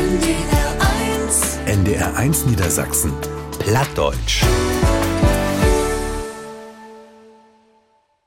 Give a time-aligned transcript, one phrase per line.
[0.00, 0.78] NDR
[1.26, 1.58] 1.
[1.66, 3.12] NDR 1 Niedersachsen.
[3.58, 4.42] Plattdeutsch.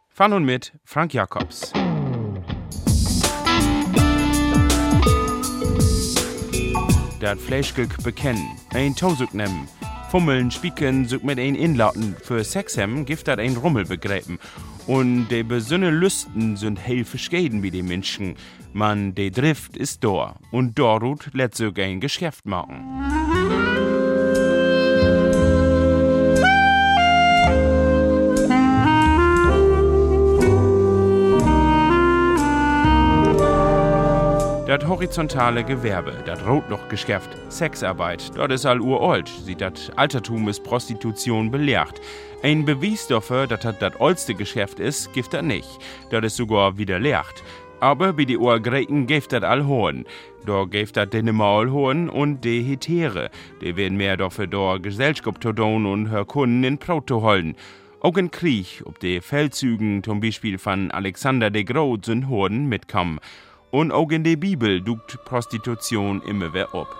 [0.10, 1.74] Von und mit Frank Jacobs.
[7.20, 8.46] Dat Fleischgück bekennen,
[8.76, 9.68] ein Tausug nehmen,
[10.14, 14.38] fummeln, spieken, sucht mit ein Inlauten, für Sex haben, gift dat ein Rummel begräben.
[14.86, 18.36] Und de besünne Lüsten sind hell verschieden wie die Menschen.
[18.74, 23.33] Man, de Drift ist da, und dorut let sogar ein Geschäft machen.
[34.74, 41.52] Dat horizontale Gewerbe, dat Rotlochgeschäft, Sexarbeit, dort ist all uralt, sieht dat Altertum ist Prostitution
[41.52, 42.02] belehrt.
[42.42, 45.70] Ein Beweis dafür, dass das das oldste Geschäft ist, gibt er nicht.
[46.10, 47.44] Das ist sogar widerlehrt.
[47.82, 50.06] Aber bei die Urgriechen gibt das all hohen.
[50.44, 53.30] Da gibt das den Maul hohen und die Hetere.
[53.62, 57.56] Die werden mehr dafür da Gesellschaft tun und her Kunden in Brot zu holen.
[58.00, 63.20] Auch in Krieg, ob die Feldzügen zum Beispiel von Alexander de Groot sind Horden mitkommen.
[63.74, 66.96] Und auch in der Bibel duckt Prostitution immer wieder ab.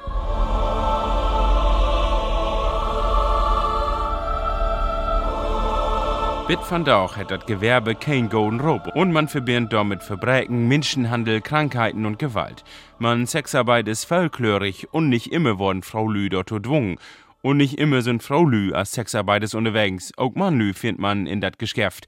[6.48, 11.42] Bit van Dauch hat das Gewerbe kein Golden Rope und man verbindet damit Verbrechen, Menschenhandel,
[11.42, 12.64] Krankheiten und Gewalt.
[12.98, 16.98] Man Sexarbeit ist vollklörig und nicht immer worden Frau Lü dort gedwungen.
[17.44, 20.12] Und nicht immer sind Frau Lü als Sexarbeit ist unterwegs.
[20.18, 22.08] Auch Mann Lü findet man in dat Geschäft.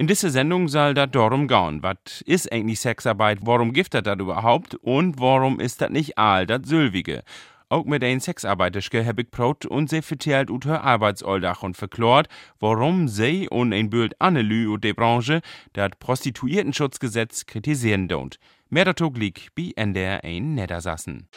[0.00, 1.82] In dieser Sendung soll das darum gehen.
[1.82, 3.40] Was ist eigentlich Sexarbeit?
[3.42, 4.74] Warum gibt das überhaupt?
[4.76, 7.22] Und warum ist das nicht all das Sülwige?
[7.68, 12.28] Auch mit ein Sexarbeiterske heb ich prot und sie vertellt ut her Arbeitsalltag und verklort,
[12.60, 15.42] warum sie und ein Bild Annelü und die Branche
[15.74, 18.38] das Prostituiertenschutzgesetz kritisieren don't.
[18.70, 21.28] Mehr dazu liegt bei NDR ein Niedersassen.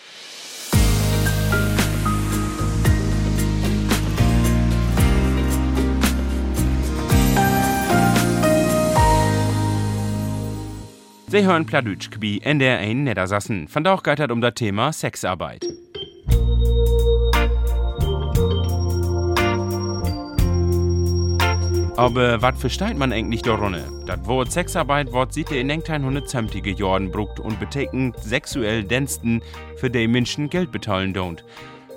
[11.34, 13.68] Sie hören Pladütsch bei NDR ein Niedersassen.
[13.68, 15.66] Von da auch geht um das Thema Sexarbeit.
[21.98, 23.82] Aber was versteht man eigentlich darunter?
[24.06, 29.42] Das Wort Sexarbeit wird seit in 1970er Jahren brucht und betekent sexuell Diensten,
[29.78, 31.40] für die Menschen Geld bezahlen don't.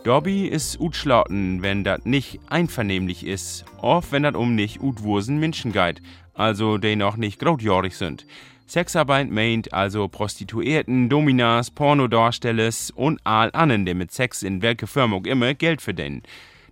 [0.02, 5.72] Dobby ist utschlauten, wenn das nicht einvernehmlich ist, oft wenn das um nicht utwursen Menschen
[5.72, 6.00] geht,
[6.32, 8.24] also die noch nicht grotjährig sind.
[8.68, 15.16] Sexarbeit meint also Prostituierten, Dominas, Pornodarstellers und all anderen, die mit Sex in welcher Firma
[15.16, 16.22] auch immer Geld verdienen.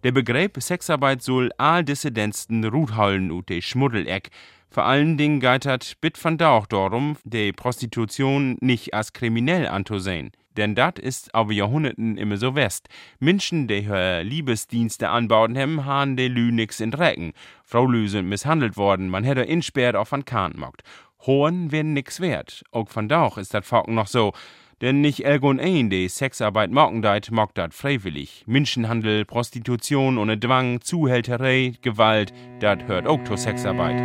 [0.03, 4.31] Der Begriff Sexarbeit soll all Dissidenten ruthallen und de Schmuddeleck.
[4.71, 10.33] Vor allen Dingen geht hat bit van auch darum, die Prostitution nicht als kriminell anzusehen.
[10.57, 12.89] Denn dat ist aber Jahrhunderten immer so west.
[13.19, 17.33] Menschen, die hör Liebesdienste anbauen haben, han de Lü nix in Drecken.
[17.65, 20.83] Frau Lü sind misshandelt worden, man hätte insperrt auf an Kahn mockt.
[21.27, 22.65] Hohen werden nix wert.
[22.71, 24.33] Auch van Dauch ist dat Falken noch so.
[24.81, 28.43] Denn nicht elgon ein, die Sexarbeit morgen deit, mag dat freiwillig.
[28.47, 34.01] Menschenhandel, Prostitution ohne Zwang, Zuhälterei, Gewalt, dat hört auch zur Sexarbeit.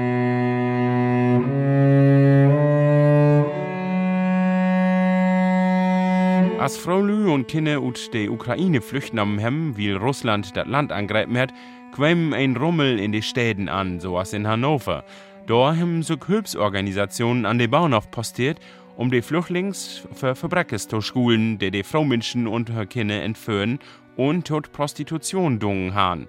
[6.59, 10.91] Als Frau Lü und Kinder ut der Ukraine flüchten am Hemm, weil Russland das Land
[10.91, 11.53] angreifen hat,
[11.93, 15.03] quämen ein Rummel in die Städten an, so als in Hannover.
[15.47, 18.59] Da haben so Hilfsorganisationen an den Bauernhof postiert
[18.99, 23.79] um die Flüchtlings für Verbreches zu schulen, die die Fraumenschen und ihre Kinder entführen
[24.17, 26.27] und tot Prostitution dungen haben.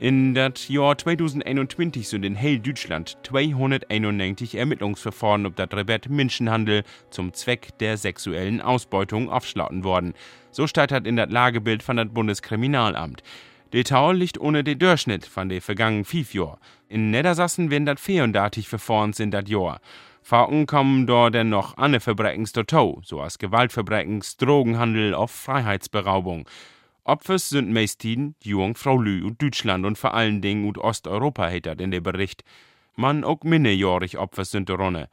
[0.00, 7.32] In das Jahr 2021 sind in Hell Deutschland 291 Ermittlungsverfahren ob das Rebett Menschenhandel zum
[7.32, 10.14] Zweck der sexuellen Ausbeutung aufschlauten worden.
[10.50, 13.22] So steht das in das Lagebild von das Bundeskriminalamt.
[13.72, 16.58] Der Tau liegt ohne den Durchschnitt von den vergangenen fünf Jahren.
[16.90, 19.80] In Niedersassen werden das 34 Verfahren in das Jahr.
[20.22, 26.48] Fahrten kommen dort denn noch andere Verbrechens dazu, so als Gewaltverbrechens, Drogenhandel auf Freiheitsberaubung.
[27.04, 31.78] Opfers sind meistens jung Frau Lü und Deutschland und vor allen Dingen und Osteuropa heter
[31.78, 32.42] in der Bericht.
[32.96, 35.08] Man auch minderjährig Opfers sind darunter.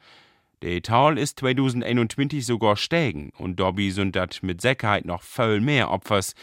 [0.64, 5.92] Der Tal ist 2021 sogar steigen und dabei sind dat mit Sicherheit noch viel mehr
[5.92, 6.34] Opfers.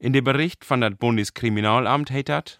[0.00, 2.58] In dem Bericht von das Bundeskriminalamt hetet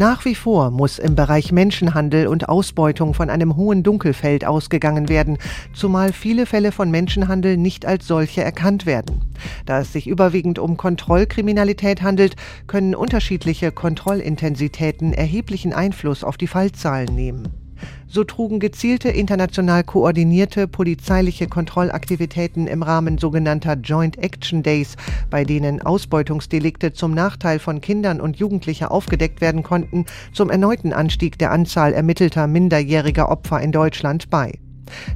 [0.00, 5.36] nach wie vor muss im Bereich Menschenhandel und Ausbeutung von einem hohen Dunkelfeld ausgegangen werden,
[5.74, 9.20] zumal viele Fälle von Menschenhandel nicht als solche erkannt werden.
[9.66, 12.36] Da es sich überwiegend um Kontrollkriminalität handelt,
[12.66, 17.59] können unterschiedliche Kontrollintensitäten erheblichen Einfluss auf die Fallzahlen nehmen.
[18.08, 24.96] So trugen gezielte international koordinierte polizeiliche Kontrollaktivitäten im Rahmen sogenannter Joint Action Days,
[25.30, 31.38] bei denen Ausbeutungsdelikte zum Nachteil von Kindern und Jugendlichen aufgedeckt werden konnten, zum erneuten Anstieg
[31.38, 34.58] der Anzahl ermittelter minderjähriger Opfer in Deutschland bei.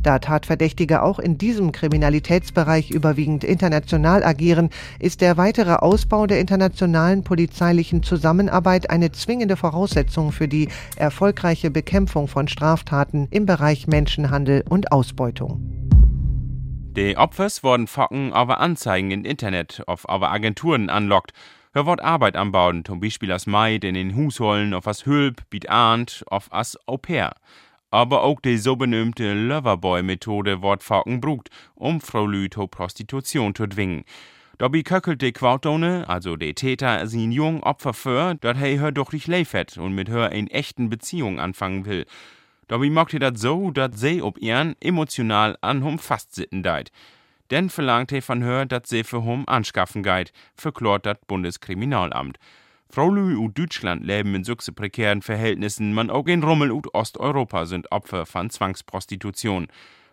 [0.02, 7.24] Da Tatverdächtige auch in diesem Kriminalitätsbereich überwiegend international agieren, ist der weitere Ausbau der internationalen
[7.24, 14.92] polizeilichen Zusammenarbeit eine zwingende Voraussetzung für die erfolgreiche Bekämpfung von Straftaten im Bereich Menschenhandel und
[14.92, 15.74] Ausbeutung.
[16.96, 21.32] Die Opfers wurden Focken aber Anzeigen im Internet auf aber Agenturen anlockt.
[21.72, 25.68] Hör Wort Arbeit anbauen, zum Beispiel als Maid in den Husholen, auf as Hülp, biet
[25.68, 27.34] ahnt, auf as Au pair
[27.94, 31.20] aber auch die so benömte Loverboy-Methode wird Falken
[31.76, 34.02] um Frau Lü zur Prostitution zu zwingen.
[34.58, 39.12] Dabei köckelt die Quartone, also die Täter, sin jung Opfer für, dass er her doch
[39.12, 42.04] nicht leifet und mit her in echten Beziehung anfangen will.
[42.66, 46.90] Dabei macht er das so, dass sie ob ihren emotional an hum fastsitten deit.
[47.52, 52.40] Denn verlangt er von her, dass sie für hum anschaffen geit, verklort das Bundeskriminalamt.
[52.94, 57.90] Frauen aus Deutschland leben in solchen prekären Verhältnissen, man auch in Rummel und Osteuropa sind
[57.90, 59.66] Opfer von Zwangsprostitution.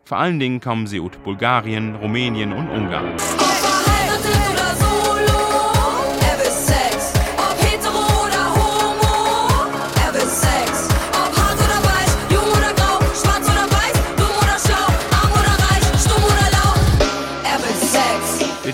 [0.03, 3.15] Vor allen Dingen kommen sie aus Bulgarien, Rumänien und Ungarn.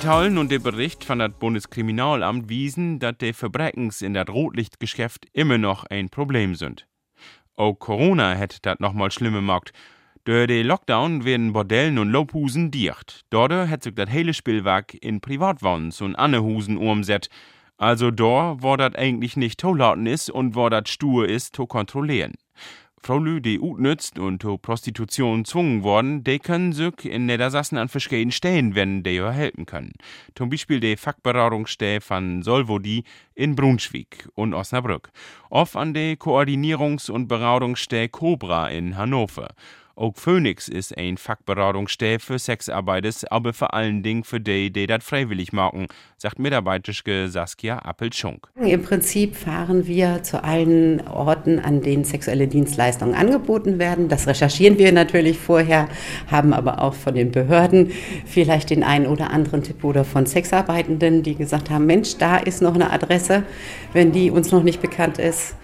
[0.07, 5.57] Tollen und der Bericht von das Bundeskriminalamt wiesen, dass die Verbrechens in das Rotlichtgeschäft immer
[5.57, 6.87] noch ein Problem sind.
[7.57, 9.73] Auch Corona hätte das nochmal schlimmer gemacht.
[10.23, 13.25] Durch den Lockdown werden Bordellen und Lobhusen dicht.
[13.31, 17.27] Dort hat sich das hele Spielwerk in Privatwohnens und Annehusen umset.
[17.75, 22.35] Also da, wo das eigentlich nicht tollauten ist und wo das stur ist, zu kontrollieren.
[23.01, 28.31] Frauen, die utnützt und zur Prostitution zwungen worden, die können sich in Niedersassen an verschiedenen
[28.31, 29.93] Stellen wenden, die ihr helfen können.
[30.35, 33.03] Zum Beispiel die Fachberatungsstelle von Solvodi
[33.35, 35.09] in Brunswick und Osnabrück.
[35.49, 39.49] Oft an die Koordinierungs- und Beratungsstelle Cobra in Hannover.
[39.99, 45.03] Auch Phoenix ist ein Fachberatungsstelle für Sexarbeiters, aber vor allen Dingen für die, die das
[45.03, 48.47] freiwillig machen, sagt Mitarbeiterin Saskia Appelschunk.
[48.63, 54.07] Im Prinzip fahren wir zu allen Orten, an denen sexuelle Dienstleistungen angeboten werden.
[54.07, 55.89] Das recherchieren wir natürlich vorher,
[56.29, 57.91] haben aber auch von den Behörden
[58.27, 62.61] vielleicht den einen oder anderen Tipp oder von Sexarbeitenden, die gesagt haben, Mensch, da ist
[62.61, 63.45] noch eine Adresse,
[63.93, 65.55] wenn die uns noch nicht bekannt ist.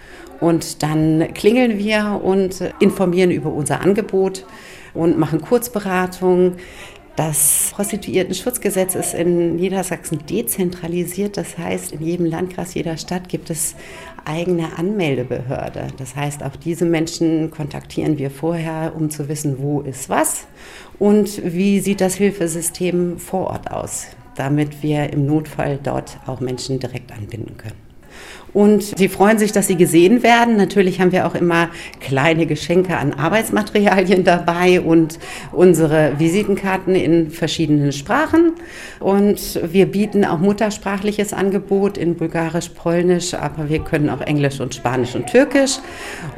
[0.44, 4.44] Und dann klingeln wir und informieren über unser Angebot
[4.92, 6.56] und machen Kurzberatungen.
[7.16, 11.38] Das Prostituierten-Schutzgesetz ist in Niedersachsen dezentralisiert.
[11.38, 13.74] Das heißt, in jedem Landkreis, jeder Stadt gibt es
[14.26, 15.86] eigene Anmeldebehörde.
[15.96, 20.46] Das heißt, auch diese Menschen kontaktieren wir vorher, um zu wissen, wo ist was
[20.98, 26.80] und wie sieht das Hilfesystem vor Ort aus, damit wir im Notfall dort auch Menschen
[26.80, 27.83] direkt anbinden können.
[28.54, 30.56] Und sie freuen sich, dass sie gesehen werden.
[30.56, 31.68] Natürlich haben wir auch immer
[32.00, 35.18] kleine Geschenke an Arbeitsmaterialien dabei und
[35.52, 38.52] unsere Visitenkarten in verschiedenen Sprachen.
[39.00, 44.72] Und wir bieten auch muttersprachliches Angebot in Bulgarisch, Polnisch, aber wir können auch Englisch und
[44.74, 45.78] Spanisch und Türkisch.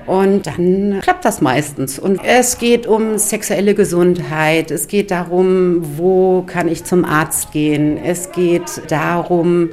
[0.07, 1.99] Und dann klappt das meistens.
[1.99, 4.71] Und es geht um sexuelle Gesundheit.
[4.71, 7.99] Es geht darum, wo kann ich zum Arzt gehen.
[8.03, 9.71] Es geht darum,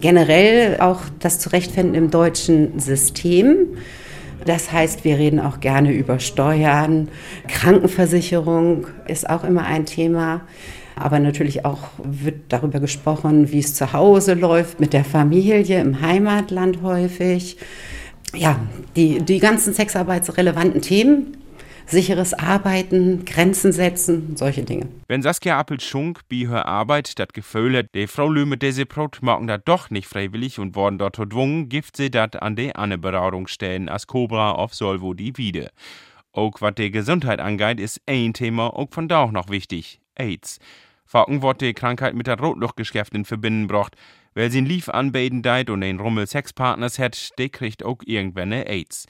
[0.00, 3.76] generell auch das Zurechtfinden im deutschen System.
[4.44, 7.08] Das heißt, wir reden auch gerne über Steuern.
[7.48, 10.42] Krankenversicherung ist auch immer ein Thema.
[10.96, 16.00] Aber natürlich auch wird darüber gesprochen, wie es zu Hause läuft, mit der Familie, im
[16.00, 17.56] Heimatland häufig.
[18.34, 18.60] Ja,
[18.94, 21.36] die, die ganzen sexarbeitsrelevanten Themen
[21.86, 24.88] sicheres Arbeiten, Grenzen setzen, solche Dinge.
[25.08, 29.22] Wenn Saskia Appelschunk bei ihrer Arbeit das Gefühl hat, die Frau Lüme, die sie braucht,
[29.22, 32.98] machen das doch nicht freiwillig und worden dort gedwungen, gibt sie das an die andere
[32.98, 35.70] Beratungsstellen als Cobra auf Solvo die wieder.
[36.32, 40.00] Auch was die Gesundheit angeht, ist ein Thema auch von da auch noch wichtig.
[40.16, 40.58] AIDS.
[41.06, 43.94] Facken wird die Krankheit mit der Rotluchtgeschäft in Verbindung gebracht.
[44.34, 49.06] Wer sie Lief anbeten deit und einen Rummel Sexpartners hat, der kriegt auch irgendwann AIDS.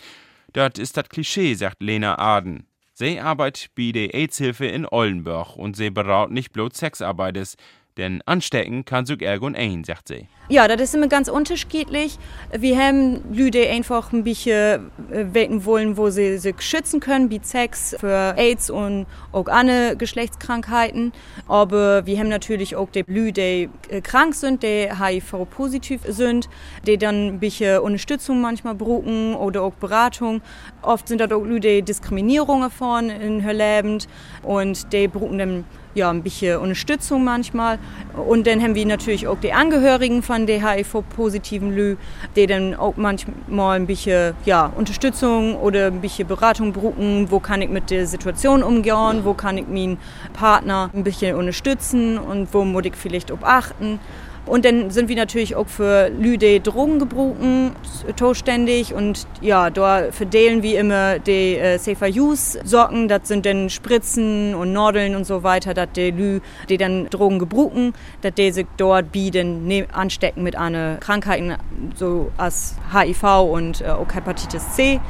[0.54, 2.68] Das ist das Klischee, sagt Lena Aden.
[2.92, 7.56] Sie arbeitet bei der AIDS-Hilfe in Oldenburg und sie beraut nicht bloß Sexarbeiters.
[7.96, 10.26] Denn anstecken kann sich irgend ein, sagt sie.
[10.48, 12.18] Ja, das ist immer ganz unterschiedlich.
[12.52, 17.40] Wir haben Leute einfach ein bisschen äh, wecken wollen, wo sie sich schützen können, wie
[17.42, 21.12] Sex für AIDS und auch andere Geschlechtskrankheiten.
[21.46, 26.50] Aber wir haben natürlich auch die Leute, die krank sind, die HIV-positiv sind,
[26.86, 30.42] die dann ein bisschen Unterstützung manchmal brauchen oder auch Beratung.
[30.82, 33.98] Oft sind da auch Leute, die Diskriminierung erfahren in ihrem Leben
[34.42, 37.78] und die brauchen dann ja, ein bisschen Unterstützung manchmal.
[38.14, 41.96] Und dann haben wir natürlich auch die Angehörigen von der HIV-positiven Lü,
[42.36, 47.30] die dann auch manchmal ein bisschen ja, Unterstützung oder ein bisschen Beratung brauchen.
[47.30, 49.24] Wo kann ich mit der Situation umgehen?
[49.24, 49.98] Wo kann ich meinen
[50.32, 52.18] Partner ein bisschen unterstützen?
[52.18, 54.00] Und wo muss ich vielleicht auch achten?
[54.46, 57.72] Und dann sind wir natürlich auch für Lüde Drogen gebrochen,
[58.16, 58.92] zuständig.
[58.92, 63.08] Und ja, da verteilen wir immer die äh, Safer Use Socken.
[63.08, 67.38] Das sind dann Spritzen und Nordeln und so weiter, dass die Lü, die dann Drogen
[67.38, 71.54] gebrochen, dass die sich dort bieten, ne, anstecken mit einer Krankheiten,
[71.94, 75.00] so als HIV und äh, auch Hepatitis C.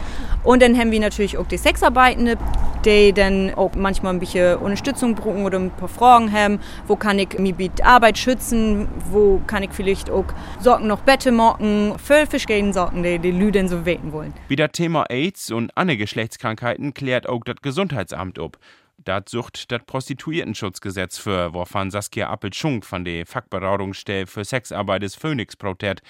[0.44, 2.36] Und dann haben wir natürlich auch die Sexarbeitende,
[2.84, 6.60] die dann auch manchmal ein bisschen Unterstützung brauchen oder ein paar Fragen haben.
[6.86, 8.88] Wo kann ich mich mit Arbeit schützen?
[9.10, 10.26] Wo kann ich vielleicht auch
[10.60, 11.98] Socken noch Bette machen?
[11.98, 14.32] Voll verschiedene Socken, die die Leute so weten wollen.
[14.48, 18.58] Wie das Thema AIDS und andere Geschlechtskrankheiten klärt auch das Gesundheitsamt ab.
[19.04, 25.56] Das sucht das Prostituiertenschutzgesetz für, wovon Saskia Appelschunk von der Fachberatungsstelle für Sexarbeit des Phoenix
[25.56, 26.00] protert.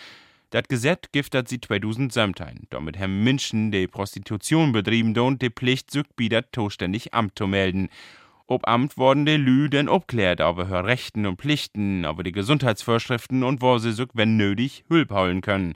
[0.51, 2.69] Das Gesetz giftet sie 2017.
[2.71, 7.89] Damit haben Menschen, die Prostitution betrieben und die Pflicht, sich das zuständig Amt zu melden.
[8.47, 13.43] Ob Amt wurden die Lü denn obklärt über ihre Rechten und Pflichten, über die Gesundheitsvorschriften
[13.43, 15.75] und wo sie sich, wenn nötig, Hülp holen können.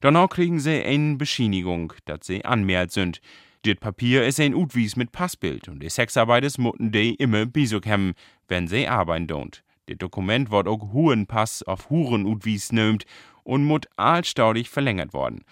[0.00, 3.20] Danach kriegen sie eine Bescheinigung, dass sie anmeldet sind.
[3.62, 8.12] Das Papier ist ein Utwies mit Passbild und die Sexarbeiters mutten die immer bisuk haben,
[8.46, 9.62] wenn sie arbeiten don't.
[9.86, 13.06] Das Dokument wird auch Hurenpass auf Huren Utwies nimmt
[13.42, 15.44] und mut allstaudig verlängert worden.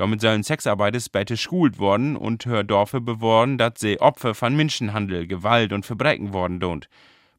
[0.00, 5.26] Damit sollen Sexarbeiter später schult worden und hör Dorfe beworben, dass sie Opfer von Menschenhandel,
[5.26, 6.84] Gewalt und Verbrechen worden don't.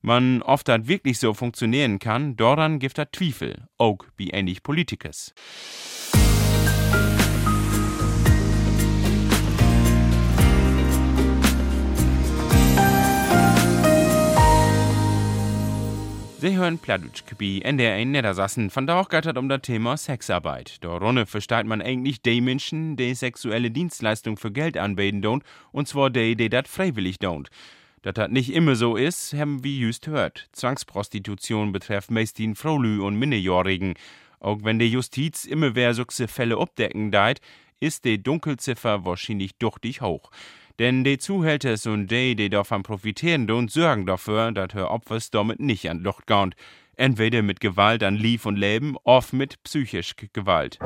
[0.03, 5.33] Man oft dat wirklich so funktionieren kann, daran gibt er Zweifel, auch wie ähnlich Politikers.
[16.41, 20.83] Sie hören Pladutschkebi in der in Niedersassen von da auch gattert um das Thema Sexarbeit.
[20.83, 25.87] Da runne versteht man eigentlich die Menschen, die sexuelle Dienstleistung für Geld anbieten don't, und
[25.87, 27.49] zwar die, die das freiwillig don't.
[28.01, 30.49] Dass das nicht immer so ist, haben wir just hört.
[30.53, 33.93] Zwangsprostitution betrifft meist die Fraulü und Minderjährigen.
[34.39, 37.39] Auch wenn die Justiz immer wer solche Fälle abdecken deit,
[37.79, 40.31] ist die Dunkelziffer wahrscheinlich duchtig hoch.
[40.81, 45.59] Denn die Zuhälter und die, die davon profitieren, und sorgen dafür, dass her Opfers damit
[45.59, 46.55] nicht an Lucht gaunt.
[46.95, 50.79] Entweder mit Gewalt an Lief und Leben, oft mit psychisch Gewalt.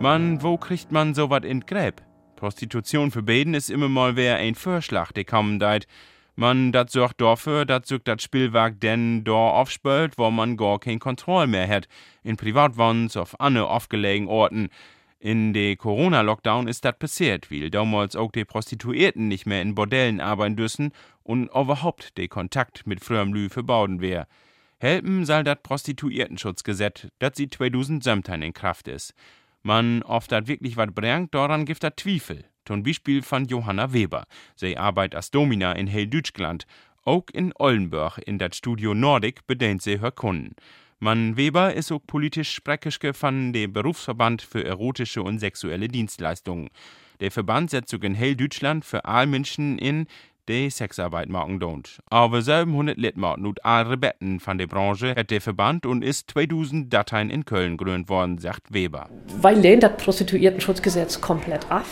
[0.00, 2.02] Mann, wo kriegt man so wat in Gräb?
[2.34, 5.86] Prostitution für Beden ist immer mal wer ein Vorschlag, der kommen deit.
[6.40, 10.98] Man dat sorgt dafür, dat sich dat Spielwerk denn da aufspült, wo man gar kein
[10.98, 11.86] Kontroll mehr hat.
[12.22, 14.70] In Privatwans, auf andere aufgelegen Orten.
[15.18, 20.22] In de Corona-Lockdown ist dat passiert, weil damals auch die Prostituierten nicht mehr in Bordellen
[20.22, 20.92] arbeiten dürfen
[21.24, 24.26] und überhaupt de Kontakt mit früherem Lü verbauden wär.
[24.78, 29.12] Helpen soll dat Prostituiertenschutzgesetz, dat sie 2017 in Kraft ist.
[29.62, 32.49] Man oft dat wirklich wat bringt, daran gibt dat Zweifel.
[32.64, 34.24] Zum Beispiel von Johanna Weber.
[34.56, 36.66] Sie arbeitet als Domina in Hell-Deutschland.
[37.04, 40.54] Auch in Ollenburg in das Studio Nordic bedient sie her Kunden.
[40.98, 46.68] Man Weber ist auch politisch Sprechersche von dem Berufsverband für erotische und sexuelle Dienstleistungen.
[47.20, 50.06] Der Verband setzt sich in Hell-Deutschland für alle Menschen in,
[50.50, 52.00] die Sexarbeit machen don't.
[52.10, 56.92] Aber 700 Litmark und alle Betten von der Branche hat der Verband und ist 2000
[56.92, 59.08] Dateien in Köln gegründet worden, sagt Weber.
[59.40, 61.86] Weil lehnt das Prostituiertenschutzgesetz komplett ab,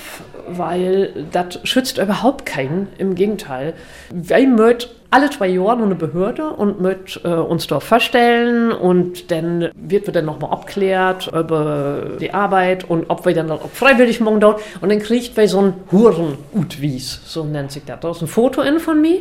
[0.48, 3.74] weil das schützt überhaupt keinen, im Gegenteil.
[4.10, 9.70] Wir möchten alle zwei Jahre eine Behörde und mit äh, uns dort vorstellen und dann
[9.74, 14.40] wird wir dann nochmal abklärt über die Arbeit und ob wir dann auch freiwillig morgen
[14.40, 18.00] dort und dann kriegt wir so ein Huren-Utwies, so nennt sich das.
[18.00, 19.20] Da ist ein Foto in von mir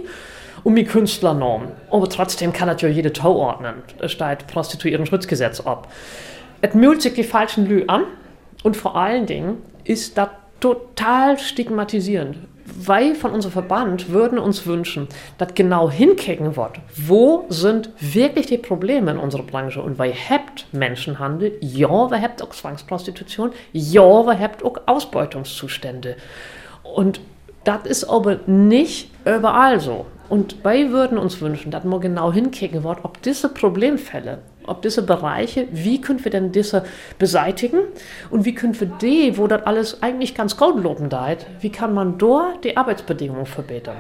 [0.63, 1.70] und mir Künstlernorm.
[1.89, 3.75] Aber trotzdem kann das ja jede Tau ordnen.
[4.00, 5.88] Es steht Prostituierten-Schutzgesetz ab.
[6.60, 8.03] Es mühlt sich die falschen Lü an
[8.63, 10.29] und vor allen Dingen ist das
[10.60, 12.38] total stigmatisierend
[12.76, 15.08] weil von unserem Verband würden uns wünschen,
[15.38, 20.68] dass genau hinkicken wird, wo sind wirklich die Probleme in unserer Branche und weil habt
[20.74, 26.18] Menschenhandel, ja, wir habt auch Zwangsprostitution, ja, wir habt auch Ausbeutungszustände.
[26.84, 27.22] Und
[27.64, 30.06] das ist aber nicht überall so.
[30.30, 35.02] Und wir würden uns wünschen, dass man genau hinkicken wird, ob diese Problemfälle ob diese
[35.02, 36.84] Bereiche, wie können wir denn diese
[37.18, 37.80] beseitigen
[38.30, 41.94] und wie können wir die, wo das alles eigentlich ganz gut loben deit, wie kann
[41.94, 43.98] man dort die Arbeitsbedingungen verbessern?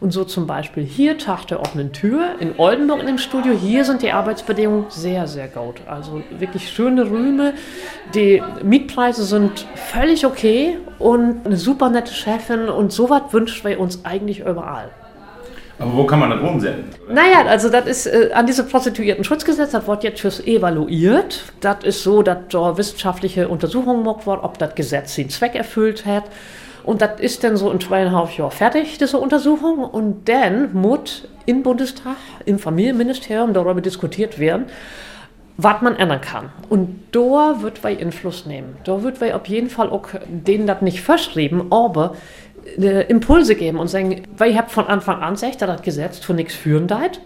[0.00, 4.02] Und so zum Beispiel hier Tag der offenen Tür in Oldenburg dem Studio, hier sind
[4.02, 5.80] die Arbeitsbedingungen sehr, sehr gut.
[5.86, 7.54] Also wirklich schöne Rüme,
[8.14, 14.04] die Mietpreise sind völlig okay und eine super nette Chefin und sowas wünschen wir uns
[14.04, 14.90] eigentlich überall.
[15.78, 16.90] Aber wo kann man das umsetzen?
[17.08, 21.44] Naja, also das ist äh, an diesem Prostituierten-Schutzgesetz, das wird jetzt fürs evaluiert.
[21.60, 26.04] Das ist so, dass da wissenschaftliche Untersuchungen gemacht worden, ob das Gesetz den Zweck erfüllt
[26.04, 26.24] hat.
[26.84, 29.84] Und das ist dann so in zweieinhalb Jahren fertig, diese Untersuchung.
[29.84, 34.66] Und dann muss im Bundestag, im Familienministerium darüber diskutiert werden,
[35.56, 36.50] was man ändern kann.
[36.68, 38.76] Und da wird wir Einfluss nehmen.
[38.84, 42.14] Da wird wir auf jeden Fall auch denen das nicht verschreiben, aber
[42.76, 46.54] Impulse geben und sagen, weil ihr habt von Anfang an gesagt, das Gesetz für nichts
[46.54, 47.20] führen deit.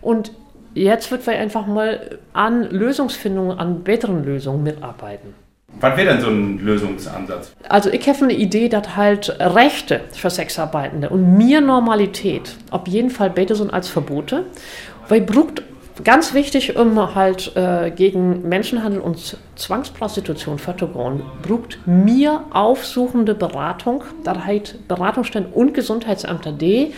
[0.00, 0.32] Und
[0.74, 5.34] jetzt wird wir einfach mal an Lösungsfindungen, an besseren Lösungen mitarbeiten.
[5.78, 7.52] Was wäre denn so ein Lösungsansatz?
[7.68, 13.10] Also ich habe eine Idee, dass halt Rechte für Sexarbeitende und mir Normalität auf jeden
[13.10, 14.46] Fall besser sind als Verbote.
[15.08, 15.62] Weil brucht
[16.04, 24.44] Ganz wichtig, um halt äh, gegen Menschenhandel und Zwangsprostitution vorzugehen, braucht mir aufsuchende Beratung, da
[24.44, 26.92] halt Beratungsstellen und Gesundheitsämter D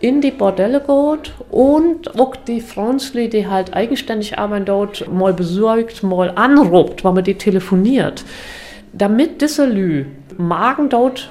[0.00, 6.02] in die Bordelle geht und auch die Frauen, die halt eigenständig arbeiten dort, mal besorgt,
[6.02, 8.24] mal anruft, weil man die telefoniert,
[8.92, 10.06] damit diese Lü
[10.36, 11.30] Magen dort,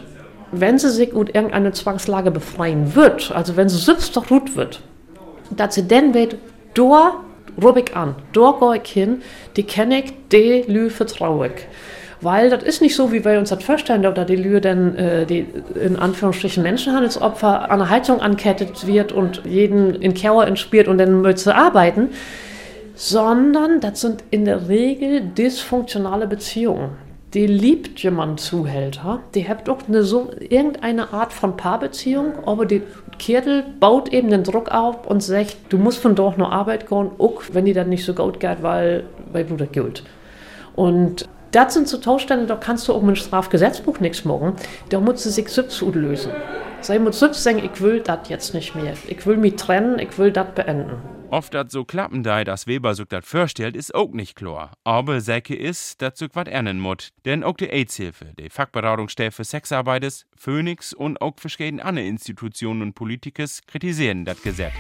[0.53, 4.82] wenn sie sich aus irgendeiner Zwangslage befreien wird, also wenn sie selbst doch gut wird,
[5.50, 6.38] dass sie dann wird,
[6.73, 7.21] da
[7.61, 9.21] rub ich an, da gehe ich hin,
[9.55, 11.67] die kenne ich, die Lü vertraue ich.
[12.21, 15.25] Weil das ist nicht so, wie wir uns das vorstellen, dass die Lü dann äh,
[15.25, 15.47] die
[15.83, 21.21] in Anführungsstrichen Menschenhandelsopfer an der Heizung ankettet wird und jeden in Keller entspielt und dann
[21.21, 22.09] möchte arbeiten,
[22.93, 29.88] sondern das sind in der Regel dysfunktionale Beziehungen die liebt jemand Zuhälter, die hat auch
[29.88, 32.81] eine so, irgendeine Art von Paarbeziehung, aber die
[33.19, 37.11] Kirtel baut eben den Druck auf und sagt, du musst von dort noch Arbeit gehen,
[37.17, 40.03] auch wenn die dann nicht so gut geht, weil, weil du gilt.
[40.75, 44.55] Und das sind so Taustände, da kannst du auch mit dem Strafgesetzbuch nichts machen.
[44.89, 46.31] Da muss sie sich selbst lösen.
[46.81, 48.93] Sie muss selbst sagen, ich will das jetzt nicht mehr.
[49.08, 51.02] Ich will mich trennen, ich will das beenden.
[51.30, 54.73] Oft dat so klappen dei, dass Weber sich dat vorstellt, ist auch nicht klar.
[54.84, 57.10] Aber Säcke ist, dat sich wat ernen mut.
[57.23, 62.82] Denn auch die AIDS-Hilfe, die Fachberatungsstelle für Sexarbeit ist, Phoenix und auch verschiedene andere Institutionen
[62.82, 64.73] und Politikers kritisieren das Gesetz.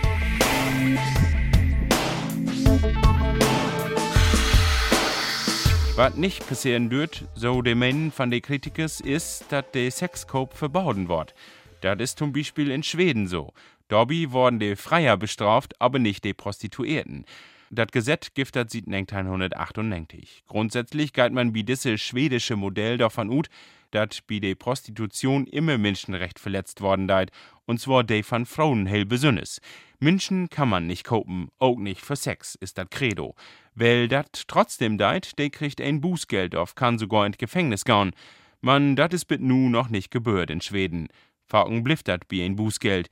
[5.95, 11.09] Was nicht passieren wird, so de Meinen von den Kritikers, ist, dass der Sexcope verboten
[11.09, 11.35] wird.
[11.81, 13.53] Das ist zum Beispiel in Schweden so.
[13.89, 17.25] Dobby wurden die Freier bestraft, aber nicht die Prostituierten.
[17.69, 20.43] Das Gesetz giftet sieht 1998.
[20.47, 23.49] Grundsätzlich galt man wie dieses schwedische Modell davon ut,
[23.91, 27.31] dass bei der Prostitution immer Menschenrecht verletzt worden deit,
[27.65, 29.59] und zwar de von Frauen hell besünnes.
[29.99, 33.35] Menschen kann man nicht kopen, auch nicht für Sex, ist das Credo.
[33.75, 38.11] Weil dat trotzdem deit, de kriegt ein Bußgeld auf, kann sogar ins Gefängnis gehen.
[38.59, 41.07] Man, dat is bit nu noch nicht gebührt in Schweden.
[41.47, 43.09] Faken blifft dat bi ein Bußgeld.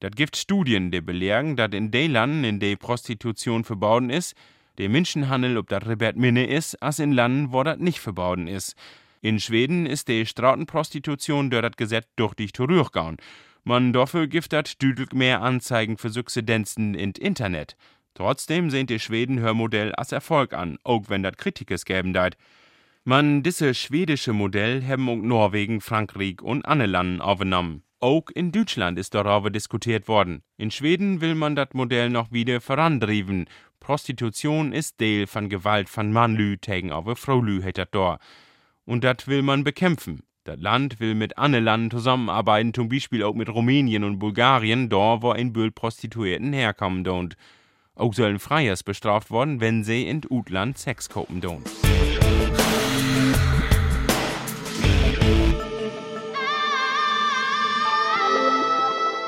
[0.00, 4.34] Dat gibt Studien, die belegen, dass in de Landen, in de Prostitution verbauden ist,
[4.78, 8.76] der Menschenhandel, ob dat Rebert Minne ist, als in Landen, wo dat nicht verbauden ist.
[9.20, 13.16] In Schweden ist de Straßenprostitution durch das Gesetz durch dich durchgegangen.
[13.64, 17.76] Man dafür gibt dat düdelig mehr Anzeigen für Subsidenzen in Internet.
[18.14, 22.36] Trotzdem sehen die Schweden Hörmodell als Erfolg an, auch wenn dat Kritikers geben deit.
[23.04, 27.82] Man diese schwedische Modell haben auch Norwegen, Frankreich und andere Landen aufgenommen.
[28.00, 30.42] Auch in Deutschland ist darüber diskutiert worden.
[30.56, 33.46] In Schweden will man das Modell noch wieder vorandriven.
[33.80, 38.18] Prostitution ist Teil von Gewalt von Mannlü tegen auf Fraulü hätte da.
[38.84, 40.22] Und das will man bekämpfen.
[40.44, 45.20] Das Land will mit anderen Ländern zusammenarbeiten, zum Beispiel auch mit Rumänien und Bulgarien, da
[45.20, 47.34] wo ein Bühl Prostituierten herkommen don't.
[47.98, 51.66] Auch sollen Freiers bestraft worden, wenn sie in Utland Sex kaufen don't.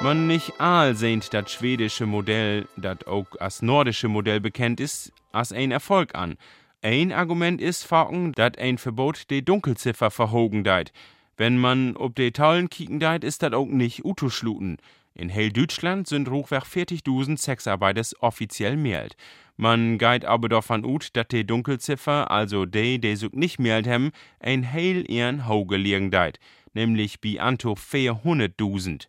[0.02, 5.52] Man nicht all sehnt das schwedische Modell, das auch als nordische Modell bekannt ist, als
[5.52, 6.36] ein Erfolg an.
[6.80, 10.92] Ein Argument ist faken, dat ein Verbot de Dunkelziffer verhogen deit.
[11.36, 14.78] Wenn man ob de Taulen kicken deit, ist dat auch nicht utoschluten.
[15.14, 19.16] In hell Deutschland sind hochweg 40.000 Sexarbeiters offiziell mehlt.
[19.56, 24.12] Man geht aber davon ut, dat de Dunkelziffer, also de, de sich nicht mehlt hem,
[24.38, 26.38] ein heil ihren Hauge liegen deit.
[26.74, 29.08] nämlich bi Anto 400.000.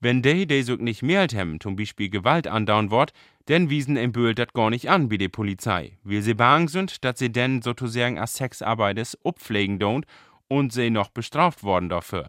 [0.00, 3.12] Wenn die, die so nicht mehr haben, zum Beispiel Gewalt andauern wird,
[3.46, 7.04] dann wiesen ein Böhl dat gar nicht an bei der Polizei, weil sie bang sind,
[7.04, 10.04] dass sie denn sozusagen als Sexarbeites upflegen don't
[10.48, 12.28] und sie noch bestraft worden dafür.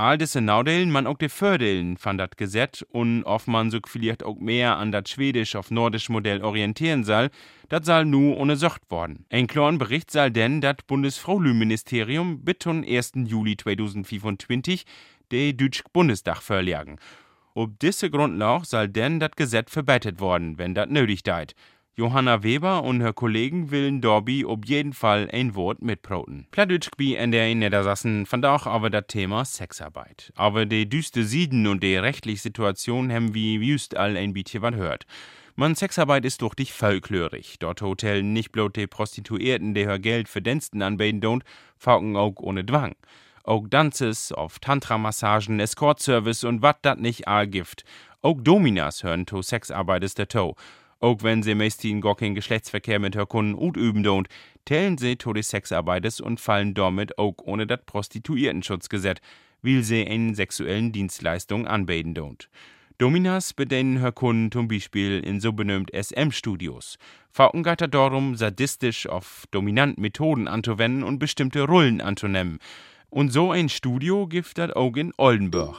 [0.00, 4.22] All diese Naudelen, man auch die Fördelen von dat Gesetz und ob man sich vielleicht
[4.22, 7.28] auch mehr an dat schwedisch auf nordisch Modell orientieren soll,
[7.68, 9.26] dat soll nu ohne Socht worden.
[9.28, 13.12] Ein kleinen Bericht soll denn dat Bundesfraulü-Ministerium bis zum 1.
[13.26, 14.86] Juli 2025
[15.30, 16.96] de Deutsch Bundestag verlegen.
[17.52, 21.54] Ob diese Grundlage soll denn das Gesetz verbettet worden, wenn das nötig deit.
[21.96, 26.46] Johanna Weber und her Kollegen willen Dorby ob jeden Fall ein Wort mitproten.
[26.50, 30.32] Plattdeutsch bi in der Niedersassen fand auch aber das Thema Sexarbeit.
[30.36, 34.74] Aber die düste Sieden und die rechtliche Situation haben wie just all ein bisschen was
[34.74, 35.06] hört.
[35.56, 37.56] Man Sexarbeit ist doch dich völklörig.
[37.58, 41.42] Dort hotellen nicht bloß die Prostituierten, die ihr Geld für Diensten anbieten don't,
[41.76, 42.94] fauken auch ohne Zwang
[43.44, 47.84] auch Danzes, auf Tantra-Massagen, Escort-Service und wat dat nicht all gift.
[48.22, 50.56] Auch Dominas hören to Sexarbeit ist der To.
[51.00, 54.26] Auch wenn sie meistens gar keinen Geschlechtsverkehr mit her Kunden üben don't,
[54.66, 59.20] tellen sie to die Sexarbeites und fallen damit auch ohne das Prostituiertenschutzgesetz,
[59.62, 62.48] weil sie einen sexuellen Dienstleistung anbieten don't.
[62.98, 66.98] Dominas bedienen her Kunden zum Beispiel in so benannt SM-Studios.
[67.30, 72.58] Fauken geht darum, sadistisch auf dominant Methoden anzuwenden und bestimmte Rollen anzunehmen.
[73.08, 75.76] Und so ein Studio gibt das auch in Oldenburg.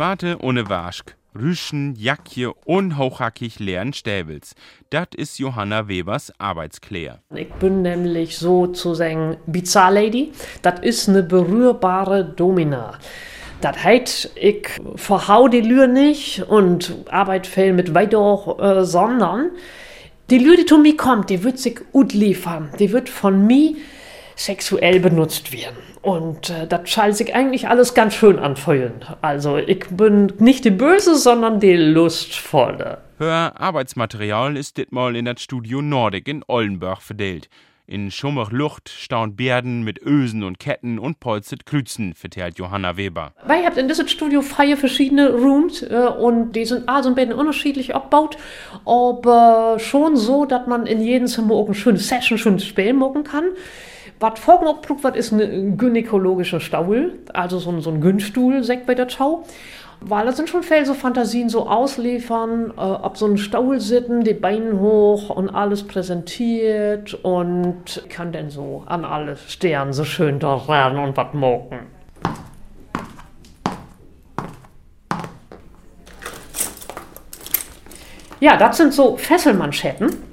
[0.00, 4.54] Schwarte ohne Waschk, Rüschen, Jackje und hochhackig leeren Stäbels.
[4.88, 7.20] Das ist Johanna Webers Arbeitskläre.
[7.34, 10.32] Ich bin nämlich sozusagen Bizarre-Lady.
[10.62, 12.98] Das ist eine berührbare Domina.
[13.60, 19.50] Das heißt, ich verhau die Lühe nicht und arbeite viel mit weiter, äh, sondern
[20.30, 22.70] die Lühe, die zu mir kommt, die wird sich gut liefern.
[22.78, 23.74] Die wird von mir
[24.34, 25.89] sexuell benutzt werden.
[26.02, 29.04] Und äh, das scheint sich eigentlich alles ganz schön anfühlen.
[29.20, 32.98] Also ich bin nicht die Böse, sondern die Lustvolle.
[33.18, 37.50] Hör Arbeitsmaterial ist dit mal in das Studio Nordic in Ollenburg verteilt.
[37.86, 43.32] In schummer Luft staunt Bärden mit Ösen und Ketten und polzet Klützen, vertellt Johanna Weber.
[43.44, 47.16] Weil ihr habt in diesem Studio freie verschiedene Rooms äh, und die sind also ein
[47.16, 48.38] bisschen unterschiedlich abgebaut,
[48.86, 53.24] aber schon so, dass man in jedem Zimmer auch eine schöne Session, schön spielen machen
[53.24, 53.46] kann.
[54.22, 58.94] Was vorgenommen wird, ist eine gynäkologische Staul, also so ein, so ein Günstuhl, sagt bei
[58.94, 59.44] der Schau.
[60.02, 64.22] Weil das sind schon viele so Fantasien, so ausliefern, äh, ob so ein Staul sitten,
[64.22, 70.38] die Beine hoch und alles präsentiert und kann denn so an alle Sterne so schön
[70.38, 71.78] da ran und was moken.
[78.38, 80.29] Ja, das sind so Fesselmanschetten.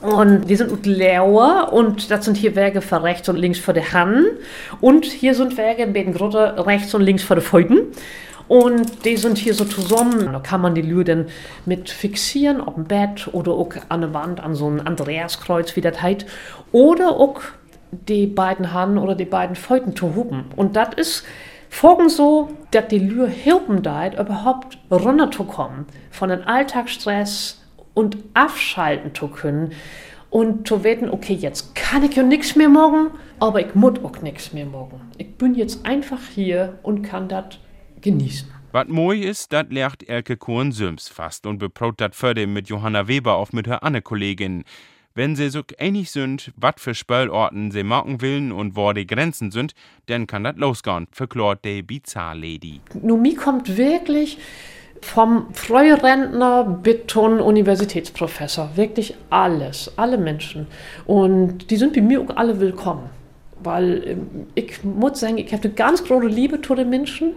[0.00, 1.24] Und die sind leer
[1.72, 4.26] und das sind hier Werke für rechts und links für die Hand.
[4.80, 7.88] Und hier sind Werke in beiden Grotte rechts und links für die Pfeuten.
[8.48, 10.32] Und die sind hier so zusammen.
[10.32, 11.26] Da kann man die Lühe dann
[11.66, 15.82] mit fixieren, auf dem Bett oder auch an der Wand, an so ein Andreaskreuz, wie
[15.82, 16.26] das heißt.
[16.72, 17.40] Oder auch
[17.92, 20.46] die beiden Hand oder die beiden Pfeuten zu hupen.
[20.56, 21.24] Und das ist
[21.68, 27.59] folgen so, dass die Lühe helfen überhaupt runterzukommen von dem Alltagsstress
[28.00, 29.72] und abschalten zu können
[30.30, 34.22] und zu wissen, okay, jetzt kann ich ja nichts mehr morgen, aber ich muss auch
[34.22, 35.00] nichts mehr morgen.
[35.18, 37.58] Ich bin jetzt einfach hier und kann das
[38.00, 38.48] genießen.
[38.72, 43.34] Was moi ist, dat lehrt Elke Kohn-Söms fast und beprobt dat förder mit Johanna Weber
[43.34, 44.64] auf mit her Anne Kollegin.
[45.14, 49.50] Wenn sie so ähnlich sind, wat für Spöllorten sie machen willen und wo die Grenzen
[49.50, 49.74] sind,
[50.06, 52.80] dann kann dat losgehen, verklort die Bizarre-Lady.
[53.02, 54.38] Nun, mir kommt wirklich
[55.02, 58.70] vom Freurentner bis zum Universitätsprofessor.
[58.76, 60.66] Wirklich alles, alle Menschen.
[61.06, 63.10] Und die sind bei mir auch alle willkommen.
[63.62, 67.34] Weil ähm, ich muss sagen, ich habe eine ganz große Liebe zu den Menschen.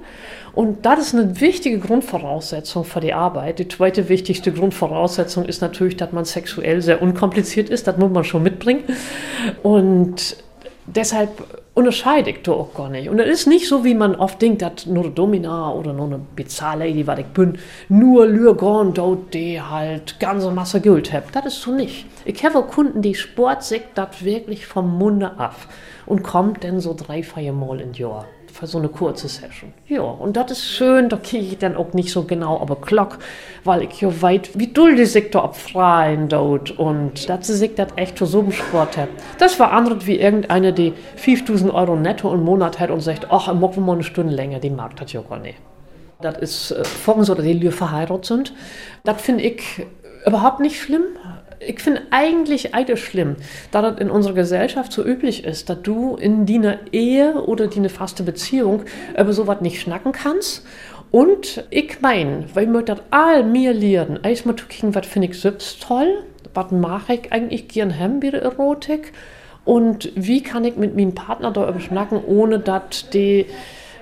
[0.54, 3.60] Und das ist eine wichtige Grundvoraussetzung für die Arbeit.
[3.60, 7.88] Die zweite wichtigste Grundvoraussetzung ist natürlich, dass man sexuell sehr unkompliziert ist.
[7.88, 8.84] Das muss man schon mitbringen.
[9.64, 10.38] Und
[10.86, 13.10] deshalb unterscheide ich da auch gar nicht.
[13.10, 16.20] Und es ist nicht so, wie man oft denkt, dass nur Domina oder nur eine
[16.36, 17.58] Bezahlady, was ich bin,
[17.90, 21.26] nur Lürgon dort, die halt ganze Masse Geld hat.
[21.34, 22.06] Das ist so nicht.
[22.26, 23.64] Ich habe Kunden, die Sport
[23.96, 25.56] das wirklich vom Munde ab
[26.06, 29.74] und kommt dann so drei, vier Mal im Jahr für so eine kurze Session.
[29.88, 33.18] Ja, und das ist schön, da kriege ich dann auch nicht so genau, aber Glock,
[33.64, 37.88] weil ich ja weit, wie dulde sich da abfreien dort und dass sie sich das
[37.96, 39.10] echt so einem Sport hat.
[39.40, 43.48] Das war anders wie irgendeine, die 5000 Euro netto im Monat hat und sagt, ach,
[43.52, 45.58] ich mag mal eine Stunde länger, die mag das ja gar nicht.
[46.22, 48.54] Das ist äh, so, dass die Lühe verheiratet sind.
[49.04, 49.64] Das finde ich
[50.28, 51.04] überhaupt nicht schlimm.
[51.68, 53.36] Ich finde eigentlich eigentlich schlimm,
[53.72, 57.90] da das in unserer Gesellschaft so üblich ist, dass du in deiner Ehe oder deine
[57.90, 58.84] faste Beziehung
[59.18, 60.66] über sowas nicht schnacken kannst.
[61.12, 65.40] Und ich meine, weil wir das all mir lernen, erstmal zu gucken, was finde ich
[65.40, 66.24] selbst toll,
[66.54, 69.14] was mache ich eigentlich gern haben bei der Erotik
[69.66, 73.46] und wie kann ich mit meinem Partner darüber schnacken, ohne dass die